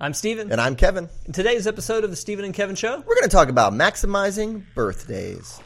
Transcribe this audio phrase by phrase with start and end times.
[0.00, 0.52] I'm Stephen.
[0.52, 1.08] And I'm Kevin.
[1.26, 4.62] In today's episode of the Stephen and Kevin Show, We're going to talk about maximizing
[4.74, 5.60] birthdays.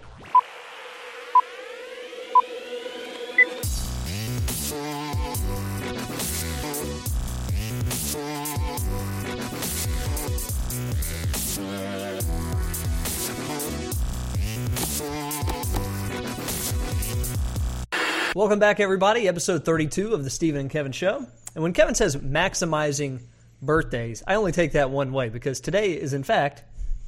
[18.35, 19.29] welcome back, everybody.
[19.29, 21.27] Episode 32 of the Stephen and Kevin Show.
[21.55, 23.21] And when Kevin says maximizing
[23.63, 26.63] birthdays, I only take that one way because today is, in fact,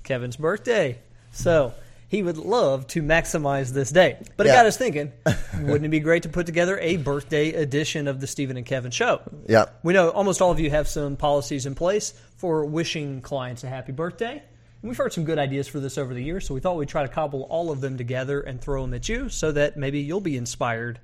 [0.05, 0.99] Kevin's birthday.
[1.33, 1.75] So
[2.09, 4.17] he would love to maximize this day.
[4.37, 4.57] But it Yeah.
[4.57, 5.13] got us thinking
[5.61, 8.91] wouldn't it be great to put together a birthday edition of the Stephen and Kevin
[8.93, 9.21] Show?
[9.49, 9.67] Yeah.
[9.83, 13.69] We know almost all of you have some policies in place for wishing clients a
[13.69, 14.33] happy birthday.
[14.35, 16.89] And we've heard some good ideas for this over the years, so we thought we'd
[16.89, 20.01] try to cobble all of them together and throw them at you so that maybe
[20.01, 21.01] you'll be inspired.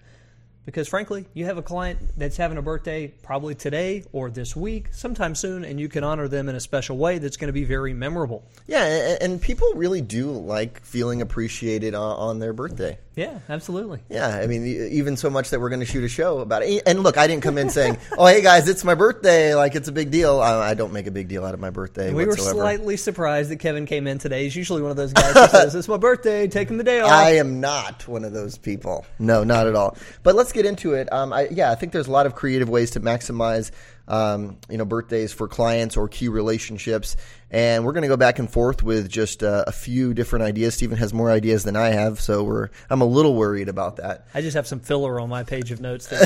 [0.66, 4.88] Because frankly, you have a client that's having a birthday probably today or this week,
[4.92, 7.64] sometime soon, and you can honor them in a special way that's going to be
[7.64, 8.45] very memorable.
[8.66, 12.98] Yeah, and, people really do like feeling appreciated on, their birthday.
[13.16, 14.00] Yeah, absolutely.
[14.08, 16.83] Yeah, I mean, even so much that we're going to shoot a show about it.
[16.86, 19.88] And look, I didn't come in saying, "Oh, hey guys, it's my birthday." Like it's
[19.88, 20.41] a big deal.
[20.41, 22.12] I, don't make a big deal out of my birthday.
[22.12, 24.44] We were slightly surprised that Kevin came in today.
[24.44, 27.11] He's usually one of those guys who says, It's my birthday, taking the day off.
[27.11, 29.05] I am not one of those people.
[29.19, 29.97] No, not at all.
[30.22, 31.12] But let's get into it.
[31.12, 33.70] Um, I, yeah, I think there's a lot of creative ways to maximize,
[34.11, 37.16] um, you know, birthdays for clients or key relationships.
[37.53, 40.75] And we're going to go back and forth with just uh, a few different ideas.
[40.75, 44.27] Stephen has more ideas than I have, so we're I'm a little worried about that.
[44.34, 46.12] I just have some filler on my page of notes.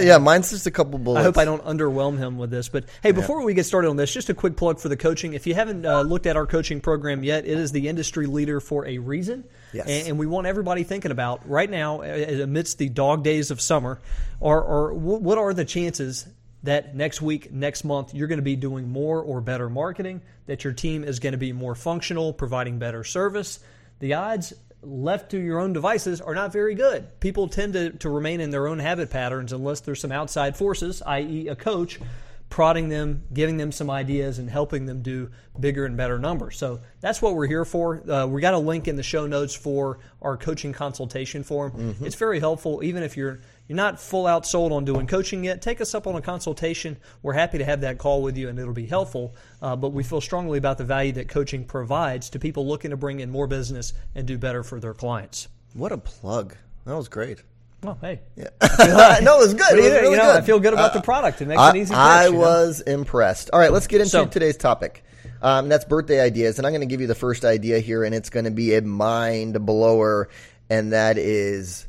[0.00, 1.20] Yeah, mine's just a couple bullets.
[1.20, 2.68] I hope I don't underwhelm him with this.
[2.68, 5.34] But hey, before we get started on this, just a quick plug for the coaching.
[5.34, 8.60] If you haven't uh, looked at our coaching program yet, it is the industry leader
[8.60, 9.44] for a reason.
[9.72, 9.86] Yes.
[9.88, 14.00] And, and we want everybody thinking about right now, amidst the dog days of summer,
[14.38, 16.26] or, or what are the chances
[16.62, 20.64] that next week, next month, you're going to be doing more or better marketing, that
[20.64, 23.60] your team is going to be more functional, providing better service.
[24.00, 24.52] The odds
[24.82, 27.20] left to your own devices are not very good.
[27.20, 31.02] People tend to, to remain in their own habit patterns unless there's some outside forces,
[31.06, 32.00] i.e., a coach,
[32.48, 36.58] prodding them, giving them some ideas, and helping them do bigger and better numbers.
[36.58, 38.10] So that's what we're here for.
[38.10, 41.72] Uh, we got a link in the show notes for our coaching consultation form.
[42.06, 43.40] It's very helpful, even if you're
[43.70, 45.62] you're not full out sold on doing coaching yet.
[45.62, 46.96] Take us up on a consultation.
[47.22, 49.32] We're happy to have that call with you, and it'll be helpful.
[49.62, 52.96] Uh, but we feel strongly about the value that coaching provides to people looking to
[52.96, 55.46] bring in more business and do better for their clients.
[55.74, 56.56] What a plug!
[56.84, 57.44] That was great.
[57.84, 58.48] Well, hey, Yeah.
[59.22, 59.60] no, it was good.
[59.60, 60.36] What It you was really you know, good.
[60.36, 61.40] I feel good about Uh, the product.
[61.40, 61.94] It makes I, an easy.
[61.94, 62.38] I pitch, you know?
[62.40, 63.50] was impressed.
[63.52, 65.04] All right, let's get into So- today's topic.
[65.42, 68.16] Um, that's birthday ideas, and I'm going to give you the first idea here, and
[68.16, 70.28] it's going to be a mind blower,
[70.68, 71.86] and that is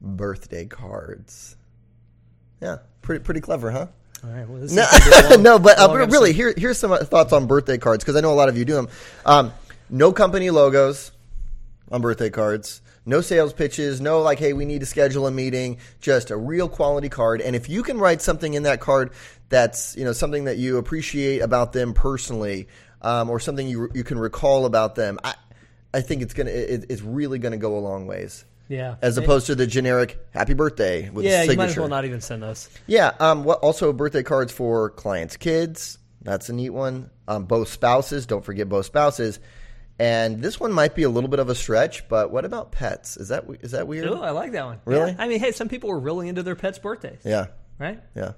[0.00, 1.56] birthday cards.
[2.60, 3.86] Yeah, pretty pretty clever, huh?
[4.24, 4.48] All right.
[4.48, 4.88] Well, No, is gonna
[5.20, 6.12] be a long- no, but uh, long but episode.
[6.12, 8.64] really, here, here's some thoughts on birthday cards because I know a lot of you
[8.64, 8.88] do them.
[9.24, 9.52] Um,
[9.90, 11.12] no company logos
[11.90, 12.82] on birthday cards.
[13.06, 14.00] No sales pitches.
[14.02, 15.78] No like, hey, we need to schedule a meeting.
[16.00, 17.40] Just a real quality card.
[17.40, 19.12] And if you can write something in that card
[19.48, 22.68] that's you know something that you appreciate about them personally,
[23.00, 25.36] um, or something you you can recall about them, I
[25.94, 28.44] I think it's gonna it, it's really gonna go a long ways.
[28.68, 28.96] Yeah.
[29.02, 31.80] As opposed to the generic "Happy Birthday" with yeah, a you might as signature.
[31.80, 32.68] well not even send those.
[32.86, 33.12] Yeah.
[33.18, 33.44] Um.
[33.44, 35.98] What also birthday cards for clients' kids.
[36.22, 37.10] That's a neat one.
[37.26, 38.26] Um, both spouses.
[38.26, 39.40] Don't forget both spouses.
[40.00, 43.16] And this one might be a little bit of a stretch, but what about pets?
[43.16, 44.06] Is that is that weird?
[44.08, 44.80] Oh, I like that one.
[44.84, 45.10] Really?
[45.12, 45.16] Yeah.
[45.18, 47.46] I mean, hey, some people are really into their pets' birthdays, Yeah.
[47.78, 48.00] right?
[48.14, 48.32] Yeah.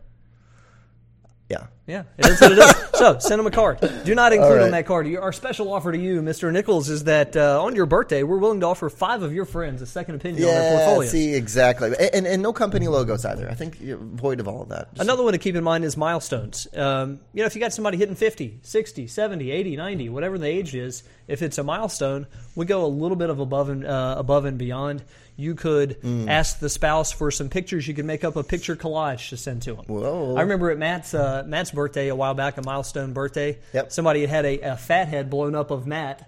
[1.51, 1.67] Yeah.
[1.91, 2.75] Yeah, it is what it is.
[2.95, 3.81] so send them a card.
[4.05, 4.63] Do not include right.
[4.67, 5.13] on that card.
[5.17, 6.53] Our special offer to you, Mr.
[6.53, 9.83] Nichols, is that uh, on your birthday, we're willing to offer five of your friends
[9.83, 10.85] a second opinion on their Yeah.
[10.85, 11.11] portfolio.
[11.11, 11.89] See exactly.
[11.89, 13.51] And, and and no company logos either.
[13.51, 14.95] I think you're void of all of that.
[14.95, 16.69] Just- Another one to keep in mind is milestones.
[16.77, 20.47] Um, you know, if you got somebody hitting 50, 60, 70, 80, 90, whatever the
[20.47, 24.15] age is, if it's a milestone, we go a little bit of above and uh,
[24.17, 25.03] above and beyond.
[25.41, 26.29] You could Mm.
[26.29, 27.89] ask the spouse for some pictures.
[27.89, 29.85] You could make up a picture collage to send to them.
[29.87, 30.35] Whoa.
[30.37, 33.59] I remember at Matt's uh, Matt's birthday a while back, a milestone birthday.
[33.73, 33.91] Yep.
[33.93, 36.27] Somebody had had a, a fat head blown up of Matt.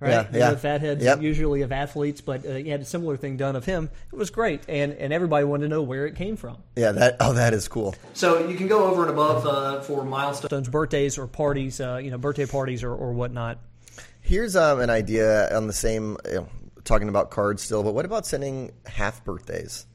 [0.00, 0.10] Right?
[0.12, 0.50] Yeah, You yeah.
[0.52, 1.20] know, fat heads Yep.
[1.20, 3.90] usually of athletes, but uh, he had a similar thing done of him.
[4.10, 6.56] It was great, and and everybody wanted to know where it came from.
[6.74, 6.92] yeah.
[6.92, 7.16] That.
[7.20, 7.94] Oh, that is cool.
[8.14, 12.10] So you can go over and above uh, for milestones, birthdays, or parties, uh, you
[12.10, 13.58] know, birthday parties or, or whatnot.
[14.22, 16.48] Here's um, an idea on the same, you know,
[16.90, 19.86] talking about cards still, but what about sending half birthdays?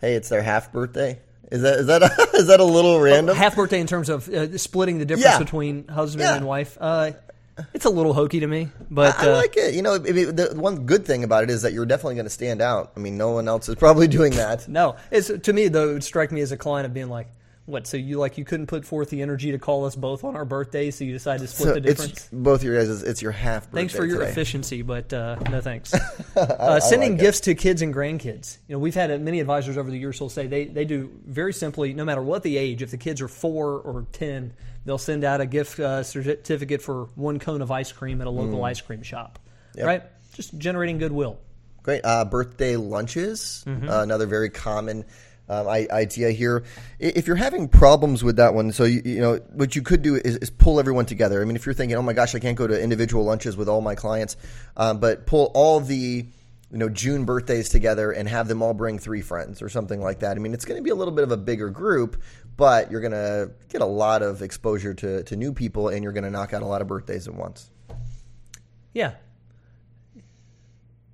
[0.00, 1.18] Hey, it's their half birthday.
[1.50, 2.06] Is that is that a,
[2.36, 3.36] is that a little random?
[3.36, 5.38] Half birthday in terms of uh, splitting the difference Yeah.
[5.38, 6.36] between husband Yeah.
[6.36, 6.78] and wife.
[6.80, 7.12] Uh,
[7.72, 9.74] it's a little hokey to me, but I uh, like it.
[9.74, 12.30] You know, I the one good thing about it is that you're definitely going to
[12.30, 12.92] stand out.
[12.96, 14.68] I mean, no one else is probably doing that.
[14.68, 15.88] no, it's to me though.
[15.90, 17.28] It would strike me as a client of being like,
[17.66, 17.86] What?
[17.88, 20.44] So you like you couldn't put forth the energy to call us both on our
[20.44, 22.12] birthdays, so you decided to split So the difference.
[22.12, 23.02] it's both your guys.
[23.02, 23.64] It's your half.
[23.64, 24.30] Birthday Thanks for your today.
[24.30, 25.92] efficiency, but uh, no thanks.
[26.36, 27.24] uh, sending like it.
[27.24, 28.58] gifts to kids and grandkids.
[28.68, 31.10] You know, we've had uh, many advisors over the years who'll say they, they do
[31.26, 34.52] very simply, no matter what the age, if the kids are four or ten,
[34.84, 38.30] they'll send out a gift uh, certificate for one cone of ice cream at a
[38.30, 39.40] local ice cream shop.
[39.72, 39.76] Mm.
[39.78, 39.86] Yep.
[39.86, 40.02] Right?
[40.34, 41.38] Just generating goodwill.
[41.82, 42.02] Great.
[42.04, 43.88] Uh, birthday lunches, Mm-hmm.
[43.88, 45.04] uh, another very common
[45.48, 46.64] um, idea here.
[46.98, 50.16] If you're having problems with that one, so you, you know what you could do
[50.16, 51.40] is, is pull everyone together.
[51.40, 53.68] I mean, if you're thinking, oh my gosh, I can't go to individual lunches with
[53.68, 54.36] all my clients,
[54.76, 56.26] um, but pull all the
[56.72, 60.20] you know June birthdays together and have them all bring three friends or something like
[60.20, 60.36] that.
[60.36, 62.20] I mean, it's going to be a little bit of a bigger group,
[62.56, 66.12] but you're going to get a lot of exposure to, to new people, and you're
[66.12, 67.70] going to knock out a lot of birthdays at once.
[68.92, 69.12] Yeah.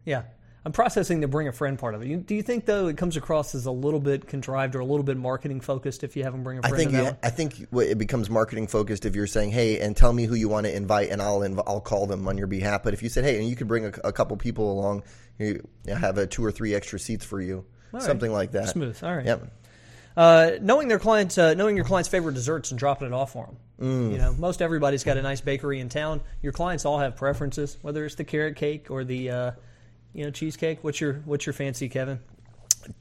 [0.05, 0.23] Yeah.
[0.65, 2.09] I'm processing the bring a friend part of it.
[2.09, 4.85] You- Do you think though it comes across as a little bit contrived or a
[4.85, 6.77] little bit marketing focused if you have them bring a friend?
[6.77, 7.17] think you.
[7.23, 10.49] I think it becomes marketing focused if you're saying, "Hey, and tell me who you
[10.49, 13.09] want to invite, and I'll inv- I'll call them on your behalf." But if you
[13.09, 15.03] said, "Hey, and you could bring a, a couple people along,
[15.39, 18.03] you have a two or three extra seats for you," right.
[18.03, 18.69] something like that.
[18.69, 19.03] Smooth.
[19.03, 19.27] All right.
[19.27, 19.53] Yep.
[20.17, 23.47] Uh, knowing their clients, uh, knowing your clients' favorite desserts and dropping it off for
[23.47, 23.57] them.
[23.81, 24.13] Mm.
[24.13, 26.21] You know, most everybody's got a nice bakery in town.
[26.43, 29.51] Your clients all have preferences, whether it's the carrot cake or the, uh,
[30.13, 30.83] you know, cheesecake.
[30.83, 32.21] What's your What's your fancy, Kevin?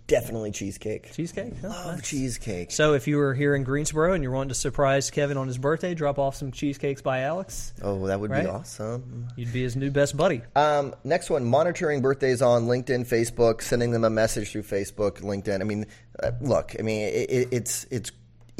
[0.06, 1.12] Definitely cheesecake.
[1.12, 1.54] Cheesecake.
[1.63, 2.08] Oh, Love nice.
[2.08, 2.69] cheesecake.
[2.72, 5.58] So, if you were here in Greensboro and you're wanting to surprise Kevin on his
[5.58, 7.74] birthday, drop off some cheesecakes by Alex.
[7.81, 8.44] Oh, that would Right?
[8.44, 9.28] be awesome.
[9.36, 10.44] You'd be his new best buddy.
[10.56, 15.62] Um, next one, monitoring birthdays on LinkedIn, Facebook, sending them a message through Facebook, LinkedIn.
[15.62, 15.88] I mean,
[16.22, 18.12] uh, look, I mean, it, it, it's it's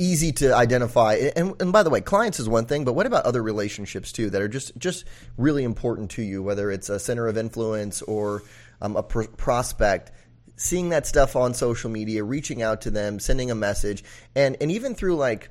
[0.02, 1.16] easy to identify.
[1.36, 4.30] And, and by the way, clients is one thing, but what about other relationships too
[4.32, 5.06] that are just just
[5.38, 6.42] really important to you?
[6.42, 8.44] Whether it's a center of influence or
[8.82, 10.12] um, a pr- prospect.
[10.58, 14.04] Seeing that stuff on social media, reaching out to them, sending a message,
[14.36, 15.50] and and even through like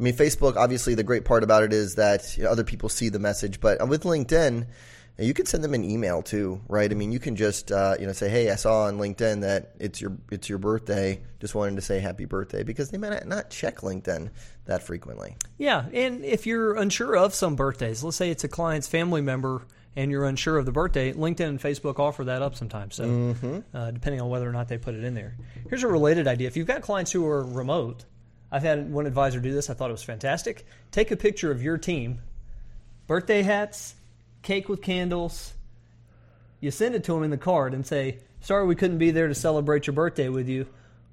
[0.00, 2.88] I mean, Facebook, obviously, the great part about it is that you know, other people
[2.88, 3.60] see the message.
[3.60, 4.66] But with LinkedIn,
[5.18, 6.90] you can send them an email too, right?
[6.90, 9.72] I mean, you can just uh, you know say, "Hey, I saw on LinkedIn that
[9.78, 11.20] it's your it's your birthday.
[11.40, 14.30] Just wanted to say happy birthday," because they might not check LinkedIn
[14.66, 15.36] that frequently.
[15.58, 19.62] Yeah, and if you're unsure of some birthdays, let's say it's a client's family member
[19.96, 22.94] and you're unsure of the birthday, LinkedIn and Facebook offer that up sometimes.
[22.94, 23.58] So, Mm-hmm.
[23.74, 25.36] uh, depending on whether or not they put it in there.
[25.68, 28.04] Here's a related idea: if you've got clients who are remote,
[28.52, 29.68] I've had one advisor do this.
[29.68, 30.64] I thought it was fantastic.
[30.92, 32.20] Take a picture of your team,
[33.06, 33.94] birthday hats,
[34.42, 35.52] cake with candles.
[36.60, 39.28] You send it to them in the card and say, "Sorry, we couldn't be there
[39.28, 40.66] to celebrate your birthday with you,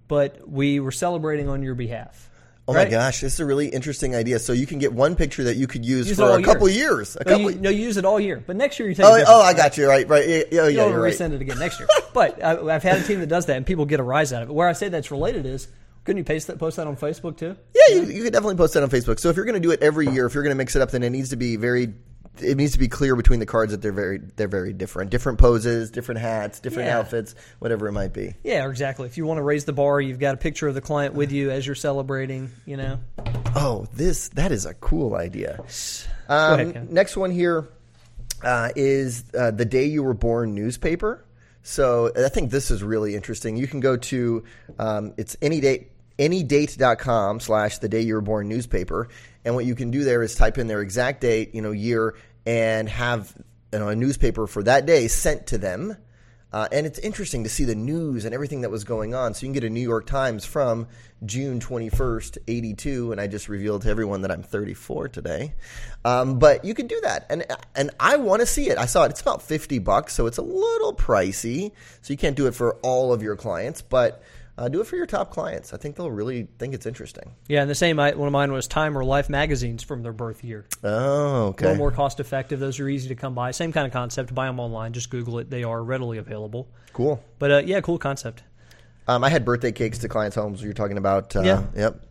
[0.08, 2.30] but we were celebrating on your behalf."
[2.70, 2.86] Oh Right?
[2.88, 4.40] my gosh, this is a really interesting idea.
[4.40, 6.42] So you can get one picture that you could use, Use for a year.
[6.46, 7.16] couple years.
[7.16, 7.52] A No, couple.
[7.52, 8.44] you, no, you use it all year.
[8.46, 9.06] But next year you take.
[9.06, 10.06] oh, oh, I got you right.
[10.06, 10.28] Right.
[10.28, 11.14] Yeah, yeah, yeah You you're right.
[11.14, 11.88] resend it again next year.
[12.14, 14.44] but I, I've had a team that does that, and people get a rise out
[14.44, 14.54] of it.
[14.54, 15.70] Where I say that's related is,
[16.04, 17.56] couldn't you paste that, post that on Facebook too?
[17.74, 19.22] Yeah, you, you could definitely post that on Facebook.
[19.22, 20.82] So if you're going to do it every year, if you're going to mix it
[20.82, 21.94] up, then it needs to be very.
[22.42, 25.40] It needs to be clear between the cards that they're very they're very different, different
[25.40, 27.00] poses, different hats, different Yeah.
[27.00, 28.36] outfits, whatever it might be.
[28.44, 29.08] Yeah, exactly.
[29.08, 31.32] If you want to raise the bar, you've got a picture of the client with
[31.32, 32.50] you as you're celebrating.
[32.66, 33.00] You know,
[33.56, 35.60] Oh, this that is a cool idea.
[36.30, 37.68] Um, ahead, next one here
[38.44, 41.24] uh, is uh, the day you were born newspaper.
[41.64, 43.58] So I think this is really interesting.
[43.58, 44.44] You can go to
[44.80, 49.08] um, it's any date anydate.com slash the day you were born newspaper
[49.46, 52.16] and what you can do there is type in their exact date you know year
[52.46, 53.34] and have
[53.72, 55.96] you know, a newspaper for that day sent to them
[56.54, 59.34] uh, and it's interesting to see the news and everything that was going on.
[59.34, 60.88] So you can get a New York Times from
[61.26, 63.12] June 21st, 82.
[63.12, 65.54] And I just revealed to everyone that I'm 34 today.
[66.06, 67.26] Um, but you can do that.
[67.30, 67.46] And,
[67.76, 68.78] and I want to see it.
[68.78, 69.12] I saw it.
[69.12, 70.14] It's about 50 bucks.
[70.14, 71.74] So it's a little pricey.
[72.02, 74.24] So you can't do it for all of your clients, but
[74.58, 75.74] uh, do it for your top clients.
[75.74, 77.34] I think they'll really think it's interesting.
[77.48, 77.62] yeah.
[77.62, 78.00] And the same.
[78.00, 80.66] I, one of mine was Time or Life magazines from their birth year.
[80.84, 81.66] Oh, okay.
[81.66, 82.60] A little more cost effective.
[82.60, 83.52] Those are easy to come by.
[83.52, 84.34] Same kind of concept.
[84.34, 84.94] Buy them online.
[84.94, 85.50] Just Google it.
[85.50, 86.68] They are readily available.
[86.94, 87.24] Cool.
[87.40, 88.44] But uh, yeah, cool concept.
[89.08, 90.62] Um, I had birthday cakes to clients' homes.
[90.62, 91.36] You're talking about.
[91.36, 91.64] Uh, Yeah.
[91.76, 92.06] Yep.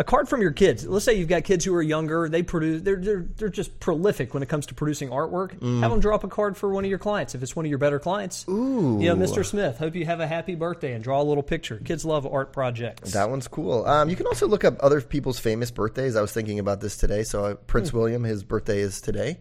[0.00, 0.86] A card from your kids.
[0.86, 2.26] Let's say you've got kids who are younger.
[2.26, 2.80] They produce.
[2.80, 5.58] They're they're, they're just prolific when it comes to producing artwork.
[5.58, 5.80] Mm.
[5.80, 7.76] Have them drop a card for one of your clients if it's one of your
[7.76, 8.46] better clients.
[8.48, 8.96] Ooh.
[8.98, 9.44] You know, Mr.
[9.44, 9.76] Smith.
[9.76, 11.82] Hope you have a happy birthday and draw a little picture.
[11.84, 13.12] Kids love art projects.
[13.12, 13.84] That one's cool.
[13.84, 16.16] Um, you can also look up other people's famous birthdays.
[16.16, 17.22] I was thinking about this today.
[17.22, 19.38] So uh, Prince William, his birthday is today,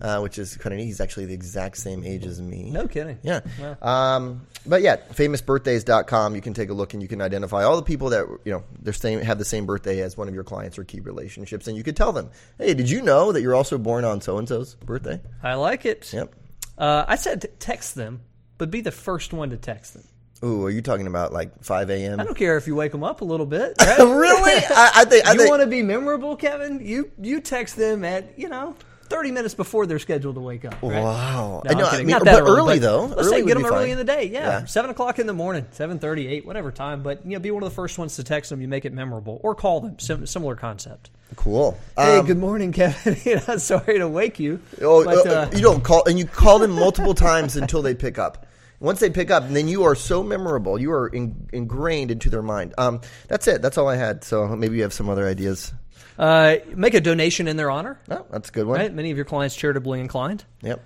[0.00, 0.86] uh, which is kind of neat.
[0.86, 2.70] He's actually the exact same age as me.
[2.70, 3.18] no kidding.
[3.24, 3.40] Yeah.
[3.82, 6.34] Um, but yeah, famousbirthdays.com.
[6.34, 8.64] You can take a look and you can identify all the people that, you know,
[8.80, 11.66] they're same, have the same birthday as one of your clients or key relationships.
[11.66, 14.38] And you could tell them, hey, did you know that you're also born on so
[14.38, 15.20] and so's birthday?
[15.42, 16.12] I like it.
[16.12, 16.34] Yep.
[16.76, 18.20] Uh, I said text them,
[18.56, 20.04] but be the first one to text them.
[20.44, 22.20] Ooh, are you talking about like 5 a.m.?
[22.20, 23.74] I don't care if you wake them up a little bit.
[23.80, 23.98] Right?
[23.98, 24.62] really?
[24.70, 26.80] I, I think I you want to be memorable, Kevin?
[26.84, 28.76] You you text them at you know.
[29.10, 30.80] 30 minutes before they're scheduled to wake up.
[30.82, 31.02] Right?
[31.02, 31.62] Wow.
[31.64, 32.06] No, I know, I'm I kidding.
[32.06, 33.04] mean, Not that but early, early, but though.
[33.06, 33.90] Let's Early say get them early fine.
[33.90, 34.24] in the day.
[34.26, 34.64] Yeah, Yeah.
[34.66, 37.02] seven o'clock in the morning, seven thirty, eight, whatever time.
[37.02, 38.60] But you know, be one of the first ones to text them.
[38.60, 39.98] You make it memorable, or call them.
[39.98, 41.10] Sim- similar concept.
[41.36, 41.78] Cool.
[41.96, 43.16] Hey, Um, good morning, Kevin.
[43.24, 44.60] You know, sorry to wake you.
[44.80, 47.94] Oh, but, uh, uh, you don't call, and you call them multiple times until they
[47.94, 48.46] pick up.
[48.80, 50.80] Once they pick up, then you are so memorable.
[50.80, 52.74] You are in, ingrained into their mind.
[52.78, 53.60] Um, that's it.
[53.60, 54.22] That's all I had.
[54.22, 55.72] So maybe you have some other ideas.
[56.18, 58.00] Uh, make a donation in their honor.
[58.10, 58.78] Oh, that's a good one.
[58.78, 60.44] Right, many of your clients charitably inclined.
[60.62, 60.84] Yep.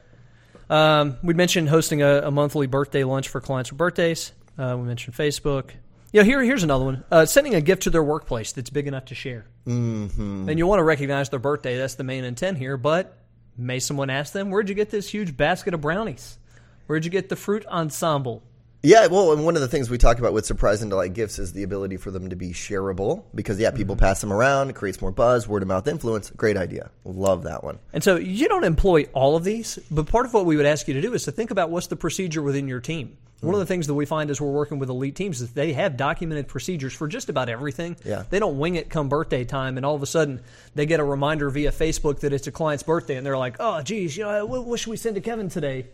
[0.71, 4.33] Um, we mentioned hosting a, a monthly birthday lunch for clients for birthdays.
[4.59, 5.71] Uh, we mentioned Facebook.
[6.13, 7.05] Yeah, here, here's another one.
[7.11, 9.47] Uh, sending a gift to their workplace that's big enough to share.
[9.67, 10.49] Mm-hmm.
[10.49, 11.79] And you want to recognize their birthday.
[11.79, 12.77] That's the main intent here.
[12.77, 13.17] But
[13.57, 16.39] may someone ask them, where'd you get this huge basket of brownies?
[16.87, 18.43] Where'd you get the fruit ensemble?
[18.85, 21.39] Yeah, well, and one of the things we talk about with surprise and delight gifts
[21.39, 24.05] is the ability for them to be shareable because, yeah, people mm-hmm.
[24.05, 26.31] pass them around, it creates more buzz, word of mouth influence.
[26.31, 26.91] Great idea.
[27.05, 27.79] Love that one.
[27.93, 30.89] And so you don't employ all of these, but part of what we would ask
[30.89, 33.17] you to do is to think about what's the procedure within your team.
[33.41, 33.63] One of mm.
[33.63, 36.49] the things that we find as we're working with elite teams is they have documented
[36.49, 37.97] procedures for just about everything.
[38.05, 38.25] Yeah.
[38.31, 40.41] They don't wing it come birthday time and all of a sudden
[40.75, 43.83] they get a reminder via Facebook that it's a client's birthday and they're like, oh,
[43.83, 45.87] geez, you know, what, what should we send to Kevin today?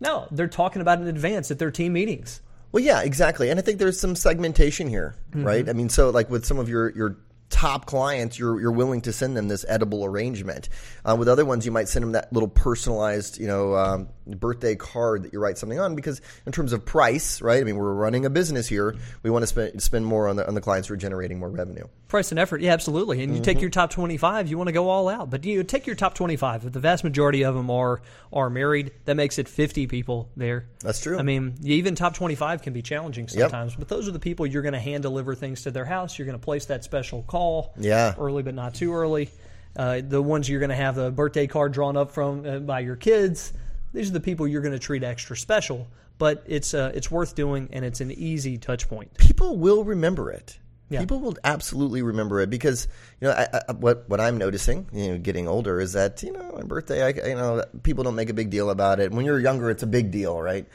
[0.00, 2.40] No, they're talking about it in advance at their team meetings.
[2.72, 3.48] Well, yeah, exactly.
[3.48, 5.68] And I think there's some segmentation here, right?
[5.68, 7.16] I mean, so like with some of your your
[7.48, 10.68] top clients, you're you're willing to send them this edible arrangement.
[11.04, 14.74] Uh, with other ones, you might send them that little personalized, you know, um, birthday
[14.74, 15.94] card that you write something on.
[15.94, 17.60] Because in terms of price, right?
[17.60, 18.96] I mean, we're running a business here.
[19.22, 21.50] We want to spend spend more on the on the clients who are generating more
[21.50, 21.84] revenue.
[22.08, 23.22] Price and effort, yeah, absolutely.
[23.22, 25.28] And you take your top twenty-five, you want to go all out.
[25.30, 26.64] But you take your top twenty-five.
[26.64, 28.00] If the vast majority of them are
[28.32, 30.66] are married, that makes it fifty people there.
[30.80, 31.18] That's true.
[31.18, 33.74] I mean, even top twenty-five can be challenging sometimes.
[33.76, 36.18] But those are the people you're going to hand deliver things to their house.
[36.18, 38.14] You're going to place that special call, Yeah.
[38.18, 39.30] early but not too early.
[39.76, 42.80] Uh, the ones you're going to have the birthday card drawn up from uh, by
[42.80, 43.52] your kids.
[43.96, 45.88] These are the people you're going to treat extra special.
[46.18, 49.16] But it's uh, it's worth doing, and it's an easy touch point.
[49.18, 50.58] people will remember it.
[50.88, 51.00] Yeah.
[51.00, 52.86] People will absolutely remember it because
[53.20, 56.32] you know I, I, what what I'm noticing, you know, getting older is that you
[56.32, 59.10] know my birthday, I, you know, people don't make a big deal about it.
[59.12, 60.66] When you're younger, it's a big deal, right?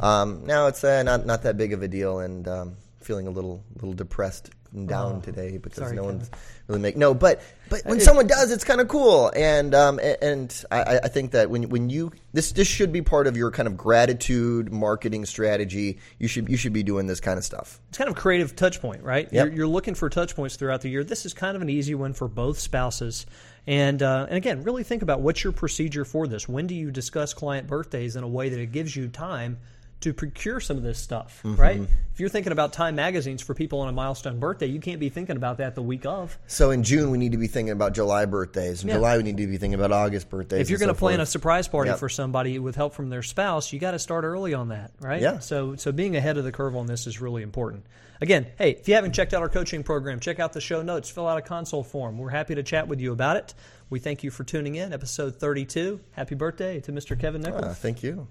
[0.00, 3.30] Um, now it's uh, not not that big of a deal, and um, feeling a
[3.30, 4.50] little little depressed
[4.86, 6.18] down today because sorry, no Kevin.
[6.18, 6.30] one's
[6.68, 7.14] really make no.
[7.14, 11.32] But but when someone does, it's kind of cool, and um, and I, I think
[11.32, 15.26] that when when you this this should be part of your kind of gratitude marketing
[15.26, 15.98] strategy.
[16.18, 17.80] You should you should be doing this kind of stuff.
[17.88, 19.28] it's kind of a creative touch point, right?
[19.32, 19.46] Yep.
[19.46, 21.04] You're, you're looking for touch points throughout the year.
[21.04, 23.26] This is kind of an easy one for both spouses.
[23.66, 26.48] And uh, and again, really think about what's your procedure for this.
[26.48, 29.58] When do you discuss client birthdays in a way that it gives you time
[30.00, 31.60] to procure some of this stuff, Mm-hmm.
[31.60, 31.80] right?
[32.12, 35.08] If you're thinking about time magazines for people on a milestone birthday, you can't be
[35.08, 36.38] thinking about that the week of.
[36.46, 38.82] So in June, we need to be thinking about July birthdays.
[38.82, 38.96] In Yeah.
[38.96, 40.60] July, we need to be thinking about August birthdays.
[40.60, 41.98] If you're going so to plan a surprise party Yep.
[41.98, 45.20] for somebody with help from their spouse, you got to start early on that, right?
[45.22, 45.38] Yeah.
[45.38, 47.84] So, so being ahead of the curve on this is really important.
[48.22, 51.08] Again, hey, if you haven't checked out our coaching program, check out the show notes,
[51.08, 52.18] fill out a console form.
[52.18, 53.54] We're happy to chat with you about it.
[53.88, 56.00] We thank you for tuning in, episode 32.
[56.12, 57.18] Happy birthday to Mr.
[57.18, 57.64] Kevin Nichols.
[57.64, 58.26] Ah, thank you.